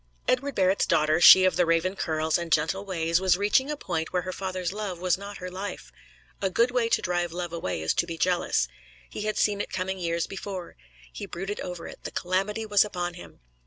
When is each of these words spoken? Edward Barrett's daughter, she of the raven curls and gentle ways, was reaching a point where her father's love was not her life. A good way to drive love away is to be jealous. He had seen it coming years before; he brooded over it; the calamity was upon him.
Edward 0.27 0.55
Barrett's 0.55 0.87
daughter, 0.87 1.21
she 1.21 1.43
of 1.45 1.57
the 1.57 1.65
raven 1.67 1.95
curls 1.95 2.39
and 2.39 2.51
gentle 2.51 2.83
ways, 2.83 3.21
was 3.21 3.37
reaching 3.37 3.69
a 3.69 3.77
point 3.77 4.11
where 4.11 4.23
her 4.23 4.33
father's 4.33 4.73
love 4.73 4.97
was 4.99 5.15
not 5.15 5.37
her 5.37 5.51
life. 5.51 5.91
A 6.41 6.49
good 6.49 6.71
way 6.71 6.89
to 6.89 7.03
drive 7.03 7.31
love 7.31 7.53
away 7.53 7.83
is 7.83 7.93
to 7.93 8.07
be 8.07 8.17
jealous. 8.17 8.67
He 9.11 9.25
had 9.25 9.37
seen 9.37 9.61
it 9.61 9.69
coming 9.69 9.99
years 9.99 10.25
before; 10.25 10.75
he 11.13 11.27
brooded 11.27 11.59
over 11.59 11.85
it; 11.87 11.99
the 12.01 12.09
calamity 12.09 12.65
was 12.65 12.83
upon 12.83 13.13
him. 13.13 13.41